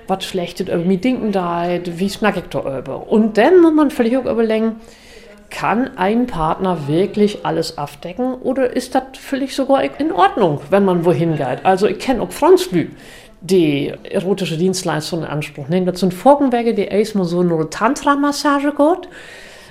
[0.08, 3.10] was Schlechtes über mich denken da, wie schnack ich darüber.
[3.10, 4.76] Und dann muss man vielleicht auch überlegen,
[5.52, 11.04] kann ein Partner wirklich alles abdecken oder ist das vielleicht sogar in Ordnung, wenn man
[11.04, 11.64] wohin geht?
[11.64, 12.88] Also ich kenne auch Franzlü,
[13.40, 15.86] die erotische Dienstleistungen in Anspruch nehmen.
[15.86, 19.08] Das sind Vorgenberge, die erstmal so eine Tantra-Massage geht.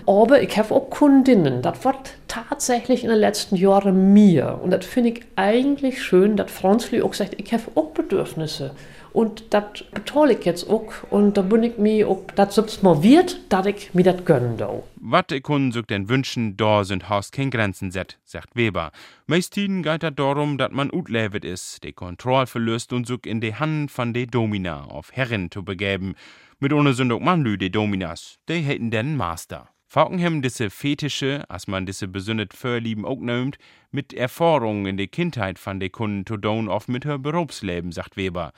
[0.07, 1.95] Aber ich habe auch Kundinnen, das wird
[2.27, 4.59] tatsächlich in den letzten Jahren mir.
[4.61, 8.71] Und das finde ich eigentlich schön, dass Franzli auch sagt, ich habe auch Bedürfnisse.
[9.13, 10.91] Und das betole ich jetzt auch.
[11.09, 14.57] Und da bin ich mir auch, das selbst mal wird, dass ich mir das gönnen
[14.57, 14.83] do.
[14.95, 18.91] Was ich Kunden sich denn wünschen, da sind Haus kein Grenzen set, sagt Weber.
[19.27, 23.55] Meistens geht es darum, dass man utlevet ist, die Kontrolle verlöst und sich in die
[23.55, 26.15] Hand von de Domina auf Herren zu begeben.
[26.59, 29.67] Mit ohne sind auch Manlü die Dominas, die hätten den Master.
[29.87, 33.57] Falkenham diese Fetische, als man diese besündet Vorlieben auch nimmt,
[33.91, 38.15] mit Erfahrungen in der Kindheit von de Kunden zu tun, oft mit her Berufsleben, sagt
[38.15, 38.53] Weber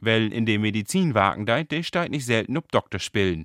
[0.00, 3.44] weil in de Medizin wagen deit, de steigt nicht selten ob Doktor spielen.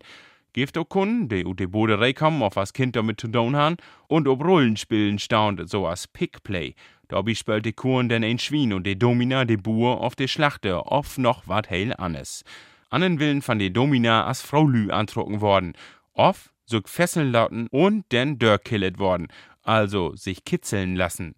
[0.54, 3.76] Gift auch Kunden, die ut de Boderei kommen, auf was Kind damit zu tun haben,
[4.08, 6.76] und ob Rollenspielen staunt, so as Pickplay.
[7.10, 10.86] Dabei spielt de Kuren denn ein Schwein und de Domina de Buhr auf de Schlachte,
[10.86, 12.44] oft noch wat heil annes.
[12.90, 15.74] Annen Willen von de Domina as Frau Lü antrocken worden.
[16.14, 19.28] Oft sog fesseln lauten und denn dörrkillet worden,
[19.62, 21.36] also sich kitzeln lassen.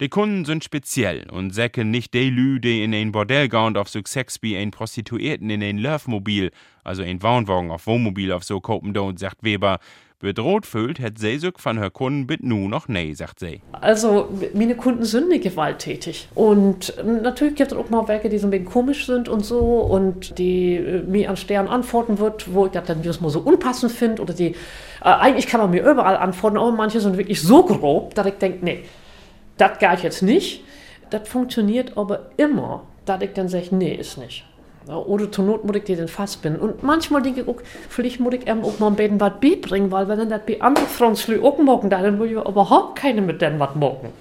[0.00, 3.88] Die Kunden sind speziell und säcken nicht die Lü, die in ein Bordell gehen auf
[3.88, 6.52] so Sex wie ein Prostituierten in ein Löfmobil,
[6.84, 9.80] also ein Wohnwagen auf Wohnmobil auf so und sagt Weber.
[10.20, 13.60] Bedroht fühlt, hat sie sich von her Kunden bit nu noch nee, sagt sie.
[13.72, 16.28] Also, meine Kunden sind nicht gewalttätig.
[16.34, 19.58] Und natürlich gibt es auch mal welche, die so ein bisschen komisch sind und so
[19.58, 23.92] und die äh, mir an Stern antworten wird, wo ich das dann mal so unpassend
[23.92, 24.54] finde oder die, äh,
[25.02, 28.64] eigentlich kann man mir überall antworten, aber manche sind wirklich so grob, dass ich denke,
[28.64, 28.84] nee,
[29.58, 30.64] das geht jetzt nicht.
[31.10, 34.44] Das funktioniert aber immer, dass ich dann sage, nee, ist nicht.
[34.86, 36.60] oder zur Not muss ich dir den Fass binden.
[36.60, 39.90] Und manchmal denke ich auch, vielleicht muss ich ihm auch mal ein bisschen was beibringen,
[39.90, 41.14] weil wenn dann das bei anderen Frauen
[41.68, 44.12] auch da, dann will ich überhaupt keine mit denen was morgen.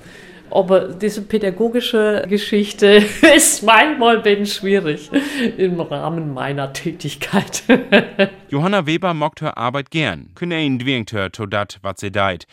[0.50, 3.04] Aber diese pädagogische Geschichte
[3.36, 5.10] ist manchmal ein bisschen schwierig
[5.58, 7.64] im Rahmen meiner Tätigkeit.
[8.50, 10.30] Johanna Weber mockt her Arbeit gern.
[10.36, 12.48] Künne ihn dwingt her to dat, wat sie deit.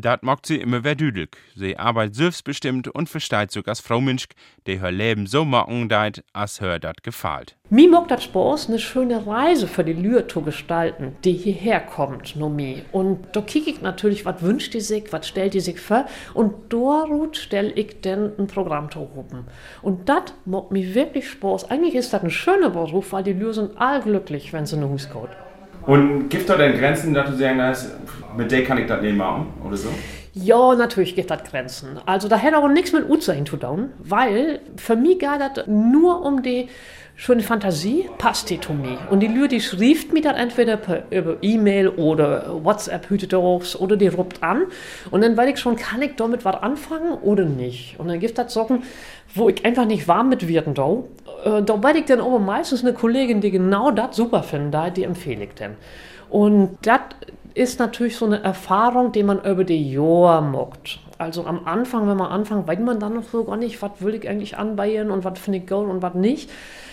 [0.00, 1.36] Dat mag sie immer wer düdelig.
[1.56, 4.26] Sie arbeitet selbstbestimmt und versteht sich als Frau Mensch,
[4.64, 7.56] die ihr Leben so machen deit, als her dat gefällt.
[7.68, 12.36] Mir mag das Spaß, eine schöne Reise für die Lühr zu gestalten, die hierher kommt,
[12.36, 12.82] no mi.
[12.92, 16.54] Und da kicke ich natürlich, was wünscht die sich, was stellt die sich vor, und
[16.68, 19.48] dort stelle ich dann ein Programm zu rufen.
[19.82, 21.72] Und das macht mir wirklich Spaß.
[21.72, 25.10] Eigentlich ist das ein schöner Beruf, weil die Lühr sind allglücklich, wenn sie in Hus
[25.10, 25.47] geht.
[25.88, 27.96] Und gibt es denn Grenzen, dass du sagen hast,
[28.36, 29.88] mit der kann ich das nicht machen oder so?
[30.34, 31.98] Ja, natürlich gibt es Grenzen.
[32.06, 36.24] Also da hätte auch nichts mit Uzer zu tun, weil für mich geht das nur
[36.24, 36.68] um die
[37.18, 38.96] schöne Fantasie, passt die zu mir.
[39.10, 43.96] Und die Lüge, die schrieft mir dann entweder per, über E-Mail oder WhatsApp hütet oder
[43.96, 44.66] die rupt an.
[45.10, 47.98] Und dann weiß ich schon, kann ich damit was anfangen oder nicht.
[47.98, 48.84] Und dann gibt es Sachen,
[49.34, 50.98] wo ich einfach nicht warm mit werden darf.
[51.44, 55.02] Äh, da weiß ich dann aber meistens eine Kollegin, die genau das super findet, die
[55.02, 55.74] empfehle ich dann.
[56.30, 57.00] Und das
[57.54, 61.00] ist natürlich so eine Erfahrung, die man über die Jahre macht.
[61.18, 64.14] Also am Anfang, wenn man anfängt, weiß man dann noch so gar nicht, was will
[64.14, 66.50] ich eigentlich anbauen und was finde ich gut und was nicht.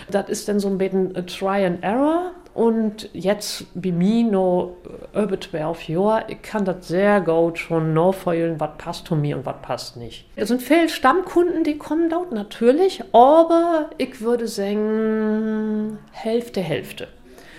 [0.09, 2.31] Das ist dann so ein bisschen Try and Error.
[2.55, 4.77] Und jetzt bei mir noch
[5.13, 9.45] über 12 Jahre, ich kann das sehr gut schon nachfeuern, was passt zu mir und
[9.45, 10.25] was passt nicht.
[10.37, 17.09] Es sind viele Stammkunden, die kommen dort natürlich, aber ich würde sagen, Hälfte, Hälfte.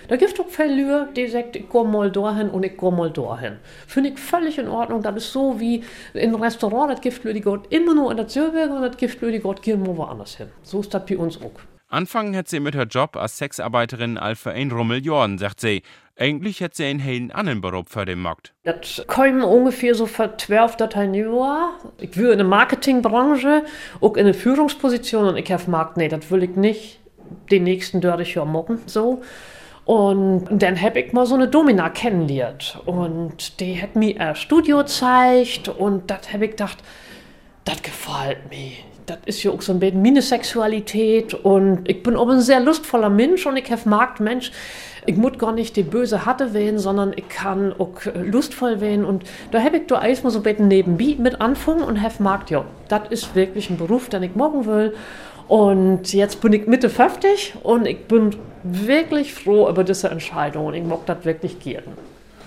[0.07, 3.57] Da gibt es Fälle, die sagt, ich gehe mal dahin und ich gehe mal dahin.
[3.87, 5.01] Finde ich völlig in Ordnung.
[5.01, 8.27] Das ist so wie in einem Restaurant, das gibt die Gott immer nur in der
[8.27, 10.47] Zürich und das gibt die Gott gehen wir woanders hin.
[10.63, 11.59] So ist das bei uns auch.
[11.89, 15.83] Anfangen hat sie mit ihrem Job als Sexarbeiterin all für ein Rummel Jordan, sagt sie.
[16.17, 18.53] Eigentlich hätte sie einen hellen anderen Beruf für den Markt.
[18.63, 21.73] Das kommen ungefähr so für 12 Jahr.
[21.99, 23.63] Ich will in der Marketingbranche,
[24.01, 26.99] auch in der Führungsposition und ich habe Markt, nee, das will ich nicht
[27.51, 29.21] den nächsten Dörrich ja machen, so.
[29.87, 32.77] Und dann habe ich mal so eine Domina kennengelernt.
[32.85, 36.79] Und die hat mir ein Studio gezeigt und das habe ich gedacht,
[37.63, 38.71] das gefällt mir.
[39.05, 42.59] Das ist ja auch so ein bisschen meine Sexualität und ich bin auch ein sehr
[42.59, 44.51] lustvoller Mensch und ich habe Markt Mensch,
[45.09, 49.05] Ich muss gar nicht die böse Hatte wählen, sondern ich kann auch lustvoll wählen.
[49.05, 52.49] Und da habe ich da erstmal so ein bisschen nebenbei mit anfangen und habe gemerkt,
[52.49, 54.93] ja, das ist wirklich ein Beruf, den ich morgen will.
[55.47, 60.73] Und jetzt bin ich Mitte 50 und ich bin wirklich froh über diese Entscheidung und
[60.73, 61.93] ich mag das wirklich gerne.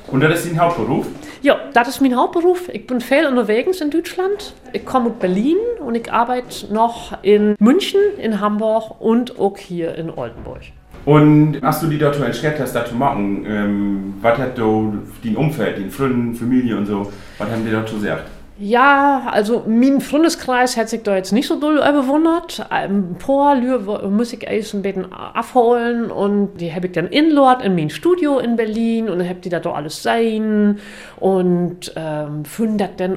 [0.08, 1.06] Und das ist dein Hauptberuf?
[1.40, 2.68] Ja, das ist mein Hauptberuf.
[2.68, 4.54] Ich bin viel unterwegs in Deutschland.
[4.72, 9.94] Ich komme aus Berlin und ich arbeite noch in München, in Hamburg und auch hier
[9.94, 10.62] in Oldenburg.
[11.04, 13.46] Und hast du die dort entschert hast, da zu machen?
[13.46, 17.90] Ähm, was hat du dein Umfeld, dein Freunde, Familie und so, was haben die dort
[17.90, 18.24] gesagt?
[18.62, 22.66] Ja, also mein Freundeskreis hat sich da jetzt nicht so doll bewundert.
[22.68, 27.64] Ein paar Lüge muss ich erst ein bisschen abholen und die habe ich dann inlord
[27.64, 30.78] in mein Studio in Berlin und dann habe die da doch alles sein
[31.18, 33.16] und ähm, finde das dann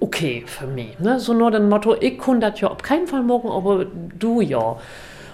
[0.00, 0.98] okay für mich.
[0.98, 1.20] Ne?
[1.20, 3.86] So nur das Motto, ich kann das ja auf keinen Fall morgen, aber
[4.18, 4.78] du ja.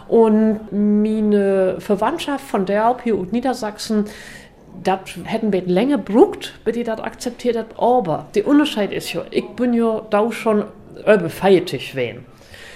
[0.08, 4.04] Und meine Verwandtschaft von der hier in Niedersachsen,
[4.82, 7.78] das hätten wir länger gebraucht, bis die das akzeptiert hat.
[7.78, 10.64] Aber der Unterschied ist ja, ich bin ja da schon
[11.00, 12.24] überfeiertig wen.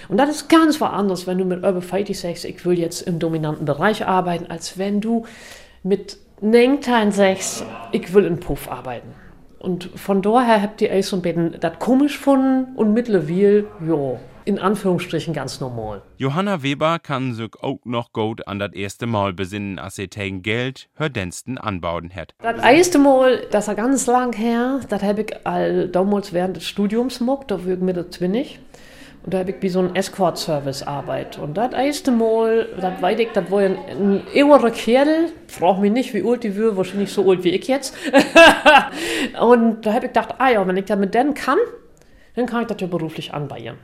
[0.09, 3.19] Und das ist ganz was anderes, wenn du mit überfeiertig sagst, ich will jetzt im
[3.19, 5.25] dominanten Bereich arbeiten, als wenn du
[5.81, 9.09] mit Nengtein sagst, ich will in Puff arbeiten.
[9.59, 14.19] Und von daher habt ihr euch so ein bisschen das komisch gefunden und mittlerweile, ja,
[14.45, 16.01] in Anführungsstrichen ganz normal.
[16.17, 20.41] Johanna Weber kann sich auch noch gut an das erste Mal besinnen, als sie tegen
[20.41, 22.35] Geld hör Densten anbauen hat.
[22.41, 26.65] Das erste Mal, das war ganz lang her, das habe ich all damals während des
[26.65, 28.59] Studiums gemacht, da war ich mit 20.
[29.23, 31.39] Und da habe ich wie so ein Escort-Service arbeit.
[31.39, 35.93] Und das erste Mal, das weiß ich, das war ein, ein älterer Kerl, frag mich
[35.93, 37.95] nicht, wie alt die war, wahrscheinlich so alt wie ich jetzt.
[39.41, 41.57] und da habe ich gedacht, ah ja, wenn ich das mit denen kann,
[42.35, 43.77] dann kann ich das ja beruflich anbauen.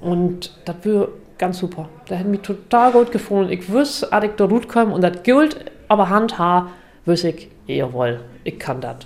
[0.00, 1.88] Und das wäre ganz super.
[2.08, 3.52] Das hätte mich total gut gefunden.
[3.52, 5.56] Ich wüsste, dass ich da gut komme und das gilt,
[5.88, 6.70] aber Handhaar
[7.04, 8.96] wüsste ich, jawohl, ich kann das.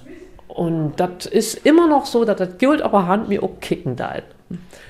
[0.47, 4.17] Und das ist immer noch so, dass das gilt, aber Hand mir auch kicken da.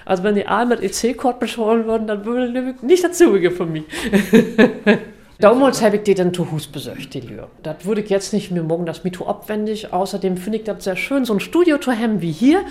[0.04, 3.84] Also wenn die alle mit EC-Code beschauen würden, dann würde nicht dazu von mir.
[5.40, 7.48] Damals habe ich die dann zu Hus besucht, die Lür.
[7.62, 9.92] Das würde ich jetzt nicht mehr morgen das Mito abwendig.
[9.92, 12.62] Außerdem finde ich das sehr schön, so ein Studio zu haben wie hier,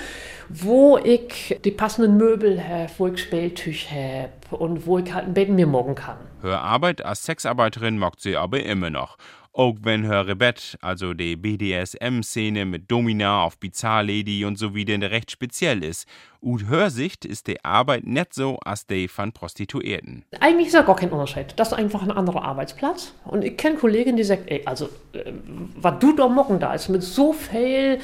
[0.50, 5.34] wo ich die passenden Möbel habe, wo ich Spieltisch habe und wo ich halt ein
[5.34, 6.18] Bett mir morgen kann.
[6.42, 9.18] Hör Arbeit als Sexarbeiterin mag sie aber immer noch.
[9.58, 15.00] Auch wenn hör Rebett, also die BDSM-Szene mit Domina auf Bizarre Lady und so wieder
[15.10, 16.08] recht speziell ist
[16.42, 20.24] Ut Hörsicht ist die Arbeit nicht so als die von Prostituierten.
[20.40, 21.54] Eigentlich ist ja gar kein Unterschied.
[21.56, 23.14] Das ist einfach ein anderer Arbeitsplatz.
[23.26, 25.32] Und ich kenne Kolleginnen, die sagen, ey, also, äh,
[25.76, 28.00] was du da machen da ist, mit so viel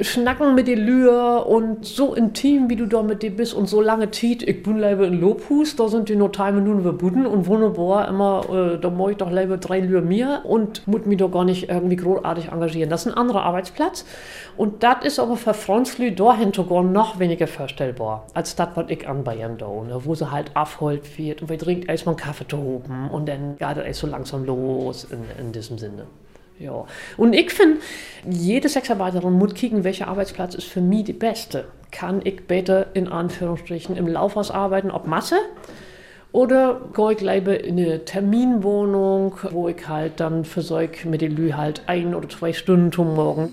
[0.00, 3.80] Schnacken mit dir Lühe und so intim, wie du da mit dir bist und so
[3.80, 7.46] lange Tiet, ich bin leider in Lobhus, da sind die nur drei Minuten verbunden und
[7.46, 11.30] wunderbar, immer, äh, da mache ich doch leider drei Lühe mir und muss mich doch
[11.30, 12.90] gar nicht irgendwie großartig engagieren.
[12.90, 14.04] Das ist ein anderer Arbeitsplatz.
[14.56, 19.06] Und das ist aber für Franzlü dahinter gar noch weniger vorstellbar, als das, was ich
[19.06, 22.56] an Bayern da, ne, wo sie halt abholt wird und wir trinken erstmal einen Kaffee
[22.56, 26.06] oben und dann geht es so langsam los in, in diesem Sinne.
[26.58, 26.86] Ja.
[27.18, 27.80] Und ich finde,
[28.28, 31.66] jede Sexarbeiterin muss kicken, welcher Arbeitsplatz ist für mich die beste.
[31.90, 35.36] Kann ich bitte in Anführungsstrichen im Laufhaus arbeiten, ob Masse?
[36.32, 41.52] Oder gehe ich lieber in eine Terminwohnung, wo ich halt dann solch mit den Lü
[41.52, 43.52] halt ein oder zwei Stunden zum Morgen.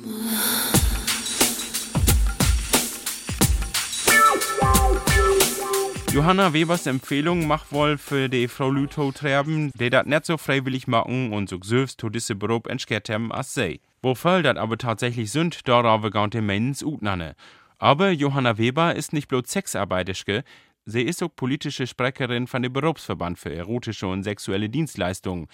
[6.13, 10.88] Johanna Webers Empfehlung macht wohl für die Frau Lütow treiben, die das nicht so freiwillig
[10.88, 13.82] machen und so selbst zu diesem Beruf entschert haben als sie.
[14.04, 17.36] Wofür das aber tatsächlich sind, darauf gehen die Menschen utnanne.
[17.80, 20.43] Aber Johanna Weber ist nicht bloß Sexarbeitischke,
[20.86, 25.47] sie ist auch politische Sprecherin von dem Berufsverband für erotische und sexuelle Dienstleistungen.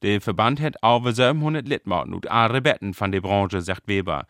[0.00, 4.26] Der Verband hat over 700 Litmaten und andere Betten von der Branche, sagt Weber.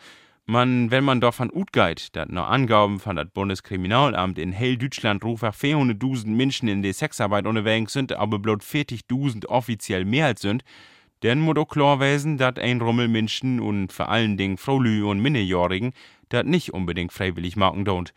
[0.49, 5.49] Man, wenn man davon utgeht, dass nach Angaben von das Bundeskriminalamt in hell Deutschland rufen
[5.49, 10.63] 400.000 Menschen in der Sexarbeit unterwegs sind, aber bloß 40.000 offiziell mehr als sind,
[11.23, 15.19] dann muss auch klar werden, dass ein Rummel Menschen und vor allen Dingen Fraulü und
[15.19, 15.93] Minderjährigen
[16.29, 18.13] das nicht unbedingt freiwillig machen don't.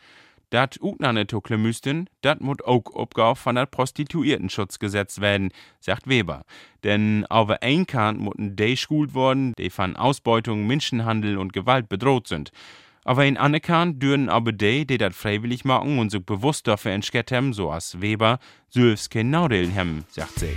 [0.50, 6.44] Dat Utnane tukle müssten, dat mut auch Aufgabe von der Prostituiertenschutzgesetz werden, sagt Weber.
[6.84, 12.28] Denn auf ein Kant mutten de schult worden, die von Ausbeutung, Menschenhandel und Gewalt bedroht
[12.28, 12.52] sind.
[13.04, 17.32] Aber in Kant dürren aber die, die dat freiwillig machen und sich bewusst dafür entschert
[17.32, 20.56] haben, so als Weber, selbst kein Nadeln haben, sagt sie.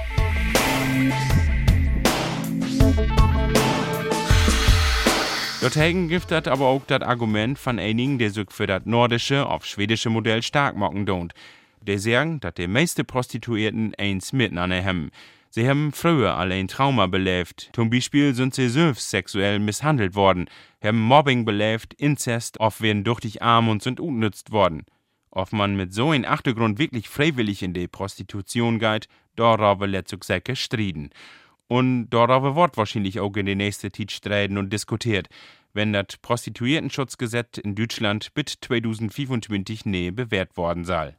[5.63, 9.65] Dorthin gibt das aber auch das Argument von einigen, die sich für das nordische, auf
[9.65, 11.31] schwedische Modell stark machen don't.
[11.83, 15.13] Die sagen, dass die meisten Prostituierten eins miteinander haben.
[15.51, 17.71] Sie haben früher allein Trauma belebt.
[17.75, 20.51] Zum Beispiel sind sie selbst sexuell misshandelt worden,
[20.83, 24.85] haben Mobbing belebt, Inzest, oft werden durch arm und sind unnützt worden.
[25.31, 29.07] Ob man mit so einem Achtergrund wirklich freiwillig in die Prostitution geht,
[29.37, 31.11] darüber letztlich sehr striden.
[31.73, 35.29] Und darüber wird wahrscheinlich auch in den nächsten Zeit streiten und diskutiert,
[35.73, 41.15] wenn das Prostituiertenschutzgesetz in Deutschland bis 2025 nähe bewährt worden soll.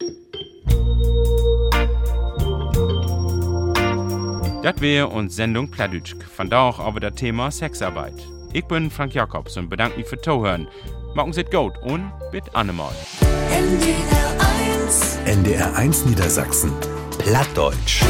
[4.62, 6.14] Das wäre uns Sendung Pladütsch.
[6.36, 8.14] Von da auch über das Thema Sexarbeit.
[8.54, 10.68] Ich bin Frank Jakobs und bedanke mich für Zuhören.
[11.16, 12.94] Machen Sie gut und bis annemal.
[13.50, 16.72] NDR 1 NDR 1 Niedersachsen.
[17.18, 18.04] Plattdeutsch.